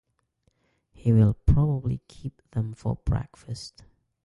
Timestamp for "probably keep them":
1.45-2.73